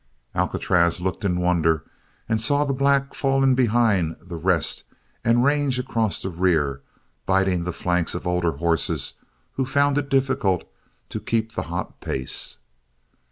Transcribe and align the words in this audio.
Alcatraz 0.33 0.99
looked 0.99 1.23
in 1.23 1.39
wonder 1.39 1.83
and 2.27 2.41
saw 2.41 2.65
the 2.65 2.73
black 2.73 3.13
fall 3.13 3.43
in 3.43 3.53
behind 3.53 4.15
the 4.19 4.35
rest 4.35 4.83
and 5.23 5.43
range 5.45 5.77
across 5.77 6.23
the 6.23 6.31
rear 6.31 6.81
biting 7.27 7.65
the 7.65 7.71
flanks 7.71 8.15
of 8.15 8.25
older 8.25 8.53
horses 8.53 9.13
who 9.51 9.63
found 9.63 9.99
it 9.99 10.09
difficult 10.09 10.63
to 11.09 11.19
keep 11.19 11.51
the 11.53 11.61
hot 11.69 12.01
pace. 12.01 12.57